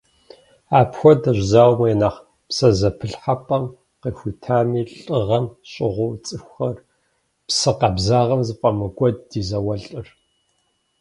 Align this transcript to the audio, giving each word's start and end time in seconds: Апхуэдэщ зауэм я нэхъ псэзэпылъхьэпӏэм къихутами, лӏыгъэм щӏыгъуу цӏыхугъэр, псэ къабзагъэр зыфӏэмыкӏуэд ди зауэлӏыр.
Апхуэдэщ 0.79 1.39
зауэм 1.51 1.81
я 1.93 1.95
нэхъ 2.01 2.21
псэзэпылъхьэпӏэм 2.47 3.63
къихутами, 4.01 4.81
лӏыгъэм 5.05 5.45
щӏыгъуу 5.71 6.13
цӏыхугъэр, 6.25 6.77
псэ 7.47 7.71
къабзагъэр 7.79 8.41
зыфӏэмыкӏуэд 8.47 9.17
ди 9.29 9.41
зауэлӏыр. 9.49 10.07